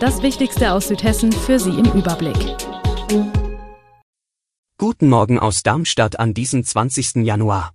Das 0.00 0.22
Wichtigste 0.22 0.72
aus 0.74 0.86
Südhessen 0.86 1.32
für 1.32 1.58
Sie 1.58 1.70
im 1.70 1.86
Überblick. 1.86 2.36
Guten 4.78 5.08
Morgen 5.08 5.40
aus 5.40 5.64
Darmstadt 5.64 6.20
an 6.20 6.34
diesem 6.34 6.62
20. 6.62 7.16
Januar. 7.16 7.74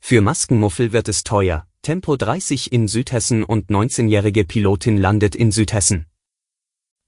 Für 0.00 0.22
Maskenmuffel 0.22 0.92
wird 0.92 1.08
es 1.08 1.22
teuer. 1.22 1.66
Tempo 1.82 2.16
30 2.16 2.72
in 2.72 2.88
Südhessen 2.88 3.44
und 3.44 3.68
19-jährige 3.68 4.46
Pilotin 4.46 4.96
landet 4.96 5.34
in 5.34 5.52
Südhessen. 5.52 6.06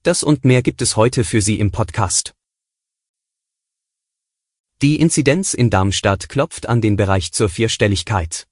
Das 0.03 0.21
und 0.21 0.45
mehr 0.45 0.61
gibt 0.61 0.83
es 0.83 0.95
heute 0.95 1.23
für 1.23 1.41
Sie 1.41 1.59
im 1.59 1.71
Podcast. 1.71 2.35
Die 4.83 4.99
Inzidenz 4.99 5.55
in 5.55 5.71
Darmstadt 5.71 6.29
klopft 6.29 6.69
an 6.69 6.79
den 6.79 6.95
Bereich 6.95 7.31
zur 7.31 7.49
Vierstelligkeit. 7.49 8.48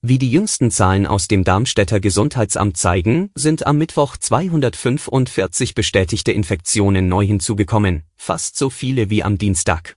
Wie 0.00 0.18
die 0.18 0.30
jüngsten 0.30 0.70
Zahlen 0.70 1.08
aus 1.08 1.26
dem 1.26 1.42
Darmstädter 1.42 1.98
Gesundheitsamt 1.98 2.76
zeigen, 2.76 3.30
sind 3.34 3.66
am 3.66 3.78
Mittwoch 3.78 4.16
245 4.16 5.74
bestätigte 5.74 6.30
Infektionen 6.30 7.08
neu 7.08 7.26
hinzugekommen, 7.26 8.04
fast 8.14 8.56
so 8.56 8.70
viele 8.70 9.10
wie 9.10 9.24
am 9.24 9.38
Dienstag. 9.38 9.96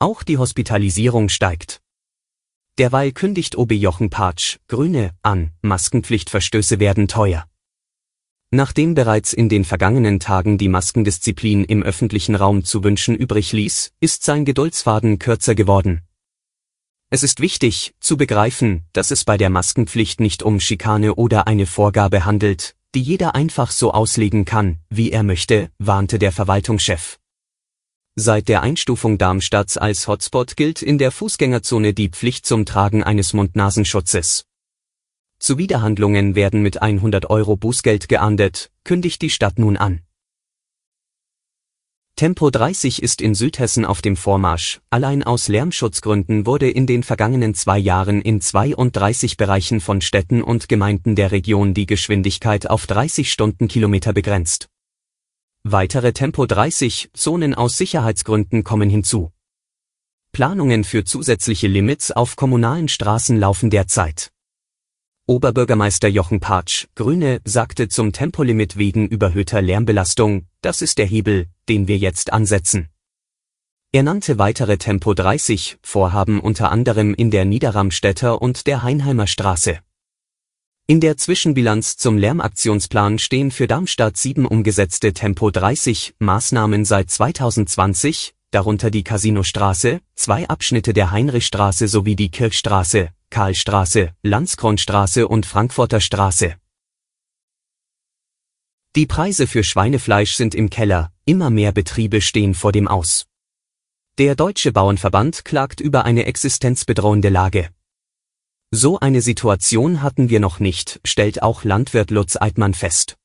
Auch 0.00 0.24
die 0.24 0.38
Hospitalisierung 0.38 1.28
steigt. 1.28 1.80
Derweil 2.78 3.12
kündigt 3.12 3.56
OB 3.56 3.74
Jochen 3.74 4.10
Patsch, 4.10 4.58
Grüne, 4.66 5.12
an, 5.22 5.52
Maskenpflichtverstöße 5.62 6.80
werden 6.80 7.06
teuer. 7.06 7.46
Nachdem 8.50 8.94
bereits 8.94 9.32
in 9.32 9.48
den 9.48 9.64
vergangenen 9.64 10.18
Tagen 10.18 10.58
die 10.58 10.68
Maskendisziplin 10.68 11.64
im 11.64 11.84
öffentlichen 11.84 12.34
Raum 12.34 12.64
zu 12.64 12.82
wünschen 12.82 13.14
übrig 13.14 13.52
ließ, 13.52 13.92
ist 14.00 14.24
sein 14.24 14.44
Geduldsfaden 14.44 15.20
kürzer 15.20 15.54
geworden. 15.54 16.05
Es 17.08 17.22
ist 17.22 17.40
wichtig, 17.40 17.94
zu 18.00 18.16
begreifen, 18.16 18.84
dass 18.92 19.12
es 19.12 19.24
bei 19.24 19.36
der 19.36 19.48
Maskenpflicht 19.48 20.18
nicht 20.18 20.42
um 20.42 20.58
Schikane 20.58 21.14
oder 21.14 21.46
eine 21.46 21.66
Vorgabe 21.66 22.24
handelt, 22.24 22.74
die 22.96 23.00
jeder 23.00 23.36
einfach 23.36 23.70
so 23.70 23.92
auslegen 23.92 24.44
kann, 24.44 24.78
wie 24.90 25.12
er 25.12 25.22
möchte, 25.22 25.70
warnte 25.78 26.18
der 26.18 26.32
Verwaltungschef. 26.32 27.18
Seit 28.16 28.48
der 28.48 28.62
Einstufung 28.62 29.18
Darmstadts 29.18 29.76
als 29.76 30.08
Hotspot 30.08 30.56
gilt 30.56 30.82
in 30.82 30.98
der 30.98 31.12
Fußgängerzone 31.12 31.94
die 31.94 32.08
Pflicht 32.08 32.44
zum 32.44 32.64
Tragen 32.64 33.04
eines 33.04 33.34
Mund-Nasenschutzes. 33.34 34.46
Zuwiderhandlungen 35.38 36.34
werden 36.34 36.62
mit 36.62 36.82
100 36.82 37.30
Euro 37.30 37.56
Bußgeld 37.56 38.08
geahndet, 38.08 38.72
kündigt 38.82 39.22
die 39.22 39.30
Stadt 39.30 39.58
nun 39.58 39.76
an. 39.76 40.05
Tempo 42.18 42.48
30 42.48 43.02
ist 43.02 43.20
in 43.20 43.34
Südhessen 43.34 43.84
auf 43.84 44.00
dem 44.00 44.16
Vormarsch. 44.16 44.80
Allein 44.88 45.22
aus 45.22 45.48
Lärmschutzgründen 45.48 46.46
wurde 46.46 46.70
in 46.70 46.86
den 46.86 47.02
vergangenen 47.02 47.54
zwei 47.54 47.76
Jahren 47.76 48.22
in 48.22 48.40
32 48.40 49.36
Bereichen 49.36 49.82
von 49.82 50.00
Städten 50.00 50.42
und 50.42 50.66
Gemeinden 50.66 51.14
der 51.14 51.30
Region 51.30 51.74
die 51.74 51.84
Geschwindigkeit 51.84 52.70
auf 52.70 52.86
30 52.86 53.30
Stundenkilometer 53.30 54.14
begrenzt. 54.14 54.70
Weitere 55.62 56.14
Tempo 56.14 56.46
30 56.46 57.10
Zonen 57.12 57.52
aus 57.52 57.76
Sicherheitsgründen 57.76 58.64
kommen 58.64 58.88
hinzu. 58.88 59.30
Planungen 60.32 60.84
für 60.84 61.04
zusätzliche 61.04 61.66
Limits 61.66 62.12
auf 62.12 62.36
kommunalen 62.36 62.88
Straßen 62.88 63.36
laufen 63.38 63.68
derzeit. 63.68 64.32
Oberbürgermeister 65.28 66.06
Jochen 66.06 66.38
Patsch, 66.38 66.86
Grüne, 66.94 67.40
sagte 67.44 67.88
zum 67.88 68.12
Tempolimit 68.12 68.76
wegen 68.76 69.08
überhöhter 69.08 69.60
Lärmbelastung, 69.60 70.46
das 70.60 70.82
ist 70.82 70.98
der 70.98 71.06
Hebel, 71.06 71.48
den 71.68 71.88
wir 71.88 71.98
jetzt 71.98 72.32
ansetzen. 72.32 72.90
Er 73.90 74.04
nannte 74.04 74.38
weitere 74.38 74.78
Tempo 74.78 75.14
30 75.14 75.78
Vorhaben 75.82 76.38
unter 76.38 76.70
anderem 76.70 77.12
in 77.12 77.32
der 77.32 77.44
Niederramstädter 77.44 78.40
und 78.40 78.68
der 78.68 78.84
Heinheimer 78.84 79.26
Straße. 79.26 79.80
In 80.86 81.00
der 81.00 81.16
Zwischenbilanz 81.16 81.96
zum 81.96 82.16
Lärmaktionsplan 82.16 83.18
stehen 83.18 83.50
für 83.50 83.66
Darmstadt 83.66 84.16
sieben 84.16 84.46
umgesetzte 84.46 85.12
Tempo 85.12 85.50
30 85.50 86.14
Maßnahmen 86.20 86.84
seit 86.84 87.10
2020, 87.10 88.32
darunter 88.56 88.90
die 88.90 89.04
Casinostraße, 89.04 90.00
zwei 90.14 90.48
Abschnitte 90.48 90.94
der 90.94 91.10
Heinrichstraße 91.10 91.88
sowie 91.88 92.16
die 92.16 92.30
Kirchstraße, 92.30 93.10
Karlstraße, 93.28 94.14
Landskronstraße 94.22 95.28
und 95.28 95.44
Frankfurter 95.44 96.00
Straße. 96.00 96.56
Die 98.96 99.04
Preise 99.04 99.46
für 99.46 99.62
Schweinefleisch 99.62 100.36
sind 100.36 100.54
im 100.54 100.70
Keller, 100.70 101.12
immer 101.26 101.50
mehr 101.50 101.72
Betriebe 101.72 102.22
stehen 102.22 102.54
vor 102.54 102.72
dem 102.72 102.88
Aus. 102.88 103.26
Der 104.16 104.34
Deutsche 104.34 104.72
Bauernverband 104.72 105.44
klagt 105.44 105.82
über 105.82 106.06
eine 106.06 106.24
existenzbedrohende 106.24 107.28
Lage. 107.28 107.68
So 108.70 108.98
eine 108.98 109.20
Situation 109.20 110.00
hatten 110.00 110.30
wir 110.30 110.40
noch 110.40 110.60
nicht, 110.60 110.98
stellt 111.04 111.42
auch 111.42 111.62
Landwirt 111.64 112.10
Lutz 112.10 112.36
Eidmann 112.40 112.72
fest. 112.72 113.18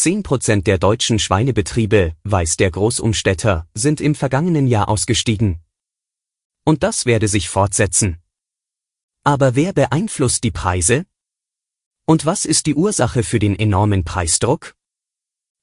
Zehn 0.00 0.22
Prozent 0.22 0.68
der 0.68 0.78
deutschen 0.78 1.18
Schweinebetriebe, 1.18 2.14
weiß 2.22 2.56
der 2.56 2.70
Großumstädter, 2.70 3.66
sind 3.74 4.00
im 4.00 4.14
vergangenen 4.14 4.68
Jahr 4.68 4.88
ausgestiegen. 4.88 5.58
Und 6.64 6.84
das 6.84 7.04
werde 7.04 7.26
sich 7.26 7.48
fortsetzen. 7.48 8.22
Aber 9.24 9.56
wer 9.56 9.72
beeinflusst 9.72 10.44
die 10.44 10.52
Preise? 10.52 11.04
Und 12.06 12.26
was 12.26 12.44
ist 12.44 12.66
die 12.66 12.76
Ursache 12.76 13.24
für 13.24 13.40
den 13.40 13.58
enormen 13.58 14.04
Preisdruck? 14.04 14.76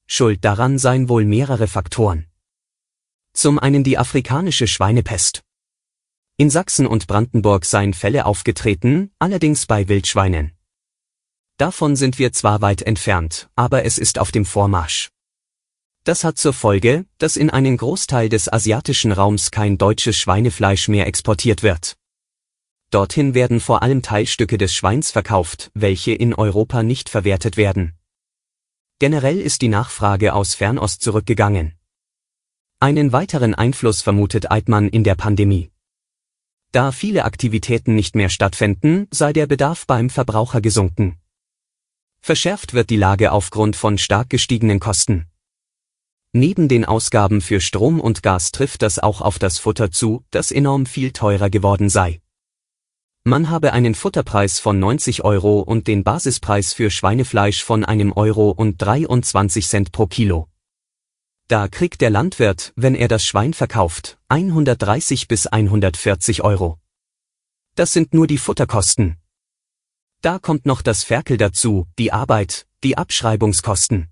Schuld 0.06 0.44
daran 0.44 0.76
seien 0.78 1.08
wohl 1.08 1.24
mehrere 1.24 1.66
Faktoren. 1.66 2.26
Zum 3.32 3.58
einen 3.58 3.84
die 3.84 3.96
afrikanische 3.96 4.66
Schweinepest. 4.66 5.44
In 6.36 6.50
Sachsen 6.50 6.86
und 6.86 7.06
Brandenburg 7.06 7.64
seien 7.64 7.94
Fälle 7.94 8.26
aufgetreten, 8.26 9.14
allerdings 9.18 9.64
bei 9.64 9.88
Wildschweinen. 9.88 10.55
Davon 11.58 11.96
sind 11.96 12.18
wir 12.18 12.32
zwar 12.32 12.60
weit 12.60 12.82
entfernt, 12.82 13.48
aber 13.56 13.84
es 13.84 13.96
ist 13.96 14.18
auf 14.18 14.30
dem 14.30 14.44
Vormarsch. 14.44 15.10
Das 16.04 16.22
hat 16.22 16.38
zur 16.38 16.52
Folge, 16.52 17.06
dass 17.16 17.36
in 17.36 17.48
einen 17.48 17.78
Großteil 17.78 18.28
des 18.28 18.52
asiatischen 18.52 19.10
Raums 19.10 19.50
kein 19.50 19.78
deutsches 19.78 20.16
Schweinefleisch 20.18 20.88
mehr 20.88 21.06
exportiert 21.06 21.62
wird. 21.62 21.96
Dorthin 22.90 23.34
werden 23.34 23.60
vor 23.60 23.82
allem 23.82 24.02
Teilstücke 24.02 24.58
des 24.58 24.74
Schweins 24.74 25.10
verkauft, 25.10 25.70
welche 25.74 26.12
in 26.12 26.34
Europa 26.34 26.82
nicht 26.82 27.08
verwertet 27.08 27.56
werden. 27.56 27.94
Generell 28.98 29.40
ist 29.40 29.62
die 29.62 29.68
Nachfrage 29.68 30.34
aus 30.34 30.54
Fernost 30.54 31.02
zurückgegangen. 31.02 31.72
Einen 32.80 33.12
weiteren 33.12 33.54
Einfluss 33.54 34.02
vermutet 34.02 34.50
Eidmann 34.50 34.88
in 34.88 35.04
der 35.04 35.14
Pandemie. 35.14 35.70
Da 36.72 36.92
viele 36.92 37.24
Aktivitäten 37.24 37.94
nicht 37.94 38.14
mehr 38.14 38.28
stattfinden, 38.28 39.08
sei 39.10 39.32
der 39.32 39.46
Bedarf 39.46 39.86
beim 39.86 40.10
Verbraucher 40.10 40.60
gesunken. 40.60 41.18
Verschärft 42.26 42.74
wird 42.74 42.90
die 42.90 42.96
Lage 42.96 43.30
aufgrund 43.30 43.76
von 43.76 43.98
stark 43.98 44.30
gestiegenen 44.30 44.80
Kosten. 44.80 45.26
Neben 46.32 46.66
den 46.66 46.84
Ausgaben 46.84 47.40
für 47.40 47.60
Strom 47.60 48.00
und 48.00 48.24
Gas 48.24 48.50
trifft 48.50 48.82
das 48.82 48.98
auch 48.98 49.20
auf 49.20 49.38
das 49.38 49.60
Futter 49.60 49.92
zu, 49.92 50.24
das 50.32 50.50
enorm 50.50 50.86
viel 50.86 51.12
teurer 51.12 51.50
geworden 51.50 51.88
sei. 51.88 52.20
Man 53.22 53.48
habe 53.48 53.72
einen 53.72 53.94
Futterpreis 53.94 54.58
von 54.58 54.80
90 54.80 55.22
Euro 55.22 55.60
und 55.60 55.86
den 55.86 56.02
Basispreis 56.02 56.72
für 56.72 56.90
Schweinefleisch 56.90 57.62
von 57.62 57.84
einem 57.84 58.10
Euro 58.10 58.50
und 58.50 58.82
23 58.82 59.64
Cent 59.64 59.92
pro 59.92 60.08
Kilo. 60.08 60.48
Da 61.46 61.68
kriegt 61.68 62.00
der 62.00 62.10
Landwirt, 62.10 62.72
wenn 62.74 62.96
er 62.96 63.06
das 63.06 63.24
Schwein 63.24 63.54
verkauft, 63.54 64.18
130 64.30 65.28
bis 65.28 65.46
140 65.46 66.42
Euro. 66.42 66.80
Das 67.76 67.92
sind 67.92 68.14
nur 68.14 68.26
die 68.26 68.38
Futterkosten. 68.38 69.16
Da 70.22 70.38
kommt 70.38 70.66
noch 70.66 70.82
das 70.82 71.04
Ferkel 71.04 71.36
dazu, 71.36 71.86
die 71.98 72.12
Arbeit, 72.12 72.66
die 72.82 72.96
Abschreibungskosten. 72.96 74.08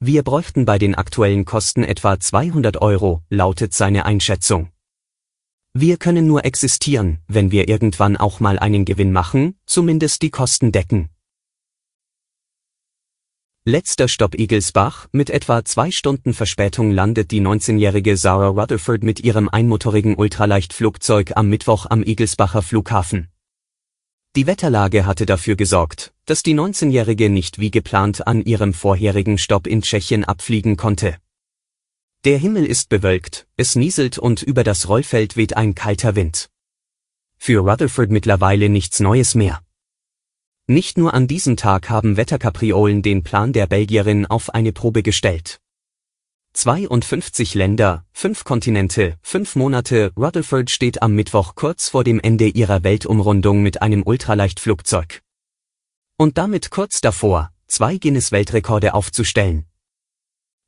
Wir 0.00 0.22
bräuchten 0.22 0.64
bei 0.64 0.78
den 0.78 0.94
aktuellen 0.94 1.44
Kosten 1.44 1.84
etwa 1.84 2.18
200 2.18 2.82
Euro, 2.82 3.22
lautet 3.30 3.74
seine 3.74 4.04
Einschätzung. 4.04 4.72
Wir 5.74 5.96
können 5.96 6.26
nur 6.26 6.44
existieren, 6.44 7.18
wenn 7.28 7.50
wir 7.50 7.68
irgendwann 7.68 8.16
auch 8.16 8.40
mal 8.40 8.58
einen 8.58 8.84
Gewinn 8.84 9.12
machen, 9.12 9.58
zumindest 9.64 10.22
die 10.22 10.30
Kosten 10.30 10.70
decken. 10.70 11.08
Letzter 13.64 14.08
Stopp 14.08 14.34
Igelsbach, 14.34 15.08
mit 15.12 15.30
etwa 15.30 15.64
zwei 15.64 15.90
Stunden 15.90 16.34
Verspätung 16.34 16.90
landet 16.90 17.30
die 17.30 17.40
19-jährige 17.40 18.16
Sarah 18.16 18.48
Rutherford 18.48 19.02
mit 19.02 19.20
ihrem 19.20 19.48
einmotorigen 19.48 20.16
Ultraleichtflugzeug 20.16 21.36
am 21.36 21.48
Mittwoch 21.48 21.86
am 21.88 22.02
Igelsbacher 22.02 22.60
Flughafen. 22.60 23.31
Die 24.34 24.46
Wetterlage 24.46 25.04
hatte 25.04 25.26
dafür 25.26 25.56
gesorgt, 25.56 26.14
dass 26.24 26.42
die 26.42 26.54
19-Jährige 26.54 27.28
nicht 27.28 27.58
wie 27.58 27.70
geplant 27.70 28.26
an 28.26 28.40
ihrem 28.40 28.72
vorherigen 28.72 29.36
Stopp 29.36 29.66
in 29.66 29.82
Tschechien 29.82 30.24
abfliegen 30.24 30.78
konnte. 30.78 31.18
Der 32.24 32.38
Himmel 32.38 32.64
ist 32.64 32.88
bewölkt, 32.88 33.46
es 33.58 33.76
nieselt 33.76 34.16
und 34.16 34.42
über 34.42 34.64
das 34.64 34.88
Rollfeld 34.88 35.36
weht 35.36 35.54
ein 35.58 35.74
kalter 35.74 36.16
Wind. 36.16 36.48
Für 37.36 37.58
Rutherford 37.58 38.10
mittlerweile 38.10 38.70
nichts 38.70 39.00
Neues 39.00 39.34
mehr. 39.34 39.60
Nicht 40.66 40.96
nur 40.96 41.12
an 41.12 41.26
diesem 41.26 41.58
Tag 41.58 41.90
haben 41.90 42.16
Wetterkapriolen 42.16 43.02
den 43.02 43.24
Plan 43.24 43.52
der 43.52 43.66
Belgierin 43.66 44.24
auf 44.24 44.48
eine 44.54 44.72
Probe 44.72 45.02
gestellt. 45.02 45.60
52 46.54 47.54
Länder, 47.54 48.04
5 48.12 48.44
Kontinente, 48.44 49.16
5 49.22 49.56
Monate, 49.56 50.12
Rutherford 50.16 50.70
steht 50.70 51.02
am 51.02 51.14
Mittwoch 51.14 51.54
kurz 51.54 51.88
vor 51.88 52.04
dem 52.04 52.20
Ende 52.20 52.46
ihrer 52.46 52.84
Weltumrundung 52.84 53.62
mit 53.62 53.80
einem 53.80 54.02
Ultraleichtflugzeug. 54.02 55.22
Und 56.18 56.36
damit 56.36 56.70
kurz 56.70 57.00
davor, 57.00 57.50
zwei 57.66 57.96
Guinness-Weltrekorde 57.96 58.92
aufzustellen. 58.92 59.64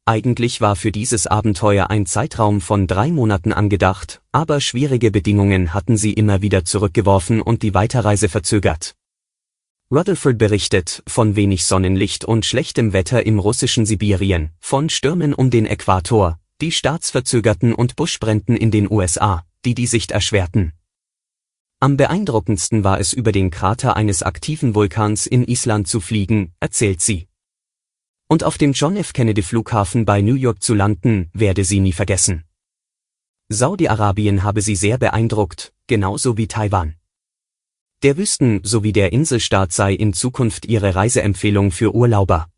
Eigentlich 0.07 0.61
war 0.61 0.75
für 0.75 0.91
dieses 0.91 1.27
Abenteuer 1.27 1.91
ein 1.91 2.07
Zeitraum 2.07 2.61
von 2.61 2.87
drei 2.87 3.11
Monaten 3.11 3.53
angedacht, 3.53 4.23
aber 4.33 4.61
schwierige 4.61 5.11
Bedingungen 5.11 5.75
hatten 5.75 5.97
sie 5.97 6.15
immer 6.15 6.41
wieder 6.43 6.65
zurückgeworfen 6.65 7.43
und 7.43 7.63
die 7.63 7.75
Weiterreise 7.75 8.29
verzögert. 8.29 8.97
Rutherford 9.95 10.39
berichtet 10.39 11.05
von 11.07 11.37
wenig 11.37 11.65
Sonnenlicht 11.65 12.25
und 12.25 12.45
schlechtem 12.45 12.93
Wetter 12.93 13.25
im 13.25 13.39
russischen 13.39 13.87
Sibirien, 13.87 14.51
von 14.59 14.89
Stürmen 14.89 15.33
um 15.33 15.51
den 15.51 15.67
Äquator, 15.67 16.41
die 16.61 16.73
staatsverzögerten 16.73 17.73
und 17.73 17.95
Buschbränden 17.95 18.57
in 18.57 18.73
den 18.73 18.91
USA, 18.91 19.45
die 19.65 19.77
die 19.77 19.87
Sicht 19.87 20.11
erschwerten. 20.11 20.73
Am 21.79 21.97
beeindruckendsten 21.97 22.83
war 22.83 22.99
es 22.99 23.13
über 23.13 23.31
den 23.31 23.53
Krater 23.53 23.95
eines 23.95 24.25
aktiven 24.25 24.75
Vulkans 24.75 25.29
in 25.29 25.45
Island 25.45 25.87
zu 25.87 26.01
fliegen, 26.01 26.53
erzählt 26.59 27.01
sie. 27.01 27.29
Und 28.27 28.43
auf 28.43 28.59
dem 28.59 28.73
John 28.73 28.97
F. 28.97 29.13
Kennedy 29.13 29.43
Flughafen 29.43 30.05
bei 30.05 30.23
New 30.23 30.35
York 30.35 30.61
zu 30.61 30.75
landen, 30.75 31.31
werde 31.35 31.65
sie 31.65 31.79
nie 31.79 31.93
vergessen. 31.93 32.43
Saudi-Arabien 33.49 34.43
habe 34.43 34.61
sie 34.61 34.75
sehr 34.75 34.99
beeindruckt, 34.99 35.73
genauso 35.87 36.37
wie 36.37 36.49
Taiwan. 36.49 36.97
Der 38.05 38.19
Wüsten- 38.19 38.61
sowie 38.65 38.93
der 38.93 39.15
Inselstaat 39.15 39.73
sei 39.73 39.95
in 39.95 40.13
Zukunft 40.13 40.67
ihre 40.67 40.95
Reiseempfehlung 40.95 41.71
für 41.71 41.95
Urlauber. 41.95 42.51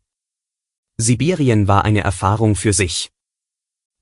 Sibirien 0.97 1.69
war 1.69 1.85
eine 1.85 2.01
Erfahrung 2.01 2.53
für 2.53 2.73
sich. 2.73 3.13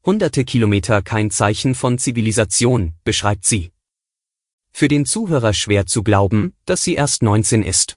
Hunderte 0.04 0.44
Kilometer 0.44 1.04
kein 1.04 1.30
Zeichen 1.30 1.76
von 1.76 2.00
Zivilisation, 2.00 2.96
beschreibt 3.04 3.46
sie. 3.46 3.72
Für 4.72 4.88
den 4.88 5.06
Zuhörer 5.06 5.54
schwer 5.54 5.86
zu 5.86 6.02
glauben, 6.02 6.56
dass 6.66 6.84
sie 6.84 6.96
erst 6.96 7.22
19 7.22 7.62
ist. 7.62 7.96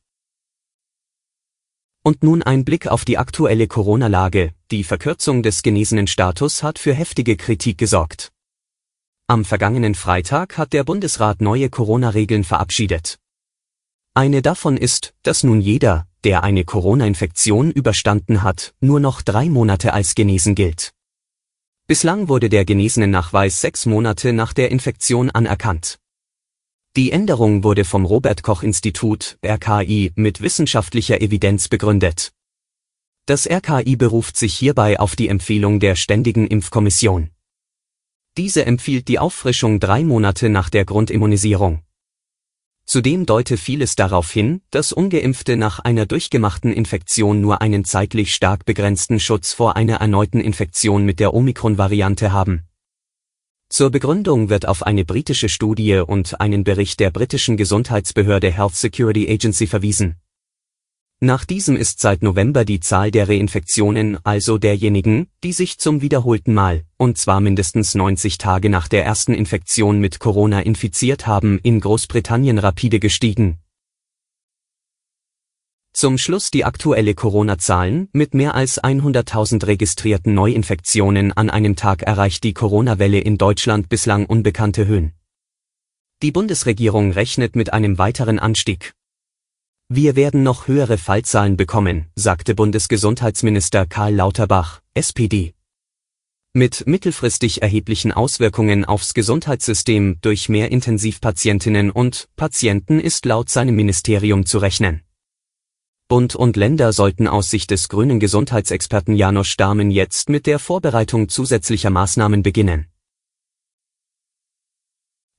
Und 2.03 2.23
nun 2.23 2.43
ein 2.43 2.67
Blick 2.67 2.87
auf 2.87 3.07
die 3.07 3.17
aktuelle 3.17 3.67
Corona-Lage. 3.67 4.53
Die 4.71 4.85
Verkürzung 4.85 5.43
des 5.43 5.63
genesenen 5.63 6.07
Status 6.07 6.63
hat 6.63 6.79
für 6.79 6.93
heftige 6.93 7.39
Kritik 7.39 7.79
gesorgt. 7.79 8.31
Am 9.27 9.47
vergangenen 9.47 9.95
Freitag 9.95 10.59
hat 10.59 10.75
der 10.75 10.85
Bundesrat 10.85 11.41
neue 11.41 11.71
Corona-Regeln 11.71 12.45
verabschiedet. 12.45 13.19
Eine 14.15 14.43
davon 14.43 14.77
ist, 14.77 15.15
dass 15.23 15.45
nun 15.45 15.61
jeder, 15.61 16.07
der 16.25 16.43
eine 16.43 16.65
Corona-Infektion 16.65 17.71
überstanden 17.71 18.43
hat, 18.43 18.75
nur 18.81 19.01
noch 19.01 19.23
drei 19.23 19.49
Monate 19.49 19.93
als 19.93 20.15
genesen 20.15 20.55
gilt. 20.55 20.93
Bislang 21.87 22.29
wurde 22.29 22.49
der 22.49 22.65
Genesenen-Nachweis 22.65 23.61
sechs 23.61 23.87
Monate 23.87 24.33
nach 24.33 24.53
der 24.53 24.71
Infektion 24.71 25.31
anerkannt. 25.31 25.99
Die 26.97 27.13
Änderung 27.13 27.65
wurde 27.65 27.85
vom 27.85 28.05
Robert 28.05 28.43
Koch 28.43 28.63
Institut 28.63 29.39
RKI 29.47 30.13
mit 30.17 30.41
wissenschaftlicher 30.41 31.21
Evidenz 31.21 31.69
begründet. 31.69 32.33
Das 33.27 33.47
RKI 33.49 33.97
beruft 33.97 34.37
sich 34.37 34.55
hierbei 34.55 34.99
auf 34.99 35.15
die 35.15 35.29
Empfehlung 35.29 35.81
der 35.81 35.97
Ständigen 35.97 36.47
Impfkommission. 36.47 37.31
Diese 38.37 38.67
empfiehlt 38.67 39.09
die 39.09 39.19
Auffrischung 39.19 39.81
drei 39.81 40.03
Monate 40.03 40.49
nach 40.49 40.71
der 40.71 40.85
Grundimmunisierung. 40.85 41.83
Zudem 42.91 43.27
deute 43.27 43.59
vieles 43.59 43.97
darauf 43.97 44.31
hin, 44.31 44.63
dass 44.71 44.95
ungeimpfte 44.95 45.59
nach 45.59 45.79
einer 45.79 46.07
durchgemachten 46.07 46.73
Infektion 46.73 47.39
nur 47.39 47.61
einen 47.61 47.85
zeitlich 47.85 48.35
stark 48.35 48.65
begrenzten 48.65 49.21
Schutz 49.21 49.53
vor 49.53 49.77
einer 49.77 49.97
erneuten 49.97 50.41
Infektion 50.41 51.05
mit 51.05 51.21
der 51.21 51.35
Omikron-Variante 51.35 52.33
haben. 52.33 52.63
Zur 53.69 53.91
Begründung 53.91 54.49
wird 54.49 54.67
auf 54.67 54.85
eine 54.85 55.05
britische 55.05 55.51
Studie 55.51 55.97
und 55.97 56.41
einen 56.41 56.65
Bericht 56.65 56.99
der 57.01 57.11
britischen 57.11 57.59
Gesundheitsbehörde 57.59 58.51
Health 58.51 58.77
Security 58.77 59.31
Agency 59.31 59.67
verwiesen 59.67 60.17
nach 61.21 61.45
diesem 61.45 61.77
ist 61.77 62.01
seit 62.01 62.23
November 62.23 62.65
die 62.65 62.79
Zahl 62.79 63.11
der 63.11 63.29
Reinfektionen, 63.29 64.19
also 64.25 64.57
derjenigen, 64.57 65.27
die 65.43 65.53
sich 65.53 65.79
zum 65.79 66.01
wiederholten 66.01 66.55
Mal, 66.55 66.85
und 66.97 67.19
zwar 67.19 67.41
mindestens 67.41 67.97
90 67.97 68.39
Tage 68.39 68.71
nach 68.71 68.87
der 68.87 69.05
ersten 69.05 69.35
Infektion 69.35 69.99
mit 69.99 70.21
Corona 70.21 70.61
infiziert 70.61 71.27
haben, 71.27 71.59
in 71.65 71.81
Großbritannien 71.81 72.59
rapide 72.59 73.01
gestiegen. 73.01 73.59
Zum 75.93 76.19
Schluss 76.19 76.53
die 76.53 76.65
aktuelle 76.65 77.15
Corona-Zahlen, 77.15 78.09
mit 78.13 78.33
mehr 78.33 78.55
als 78.55 78.81
100.000 78.81 79.67
registrierten 79.67 80.33
Neuinfektionen 80.35 81.33
an 81.33 81.51
einem 81.51 81.75
Tag 81.75 82.03
erreicht 82.03 82.45
die 82.45 82.55
Corona-Welle 82.55 83.19
in 83.19 83.37
Deutschland 83.39 83.89
bislang 83.89 84.25
unbekannte 84.25 84.87
Höhen. 84.87 85.15
Die 86.23 86.31
Bundesregierung 86.31 87.11
rechnet 87.11 87.57
mit 87.57 87.73
einem 87.73 87.99
weiteren 87.99 88.39
Anstieg. 88.39 88.95
Wir 89.91 90.17
werden 90.17 90.43
noch 90.43 90.69
höhere 90.69 90.99
Fallzahlen 90.99 91.57
bekommen, 91.57 92.09
sagte 92.15 92.55
Bundesgesundheitsminister 92.55 93.87
Karl 93.87 94.15
Lauterbach, 94.15 94.83
SPD. 94.93 95.55
Mit 96.53 96.87
mittelfristig 96.87 97.63
erheblichen 97.63 98.13
Auswirkungen 98.13 98.85
aufs 98.85 99.15
Gesundheitssystem 99.15 100.19
durch 100.21 100.51
mehr 100.51 100.71
Intensivpatientinnen 100.71 101.91
und 101.91 102.29
Patienten 102.37 103.01
ist 103.01 103.25
laut 103.25 103.49
seinem 103.49 103.77
Ministerium 103.77 104.45
zu 104.45 104.59
rechnen. 104.59 105.05
Bund 106.07 106.35
und 106.35 106.59
Länder 106.59 106.93
sollten 106.93 107.27
aus 107.27 107.49
Sicht 107.49 107.71
des 107.71 107.89
grünen 107.89 108.21
Gesundheitsexperten 108.21 109.17
Janusz 109.17 109.47
Stamen 109.47 109.91
jetzt 109.91 110.29
mit 110.29 110.47
der 110.47 110.59
Vorbereitung 110.59 111.31
zusätzlicher 111.31 111.89
Maßnahmen 111.89 112.43
beginnen. 112.43 112.89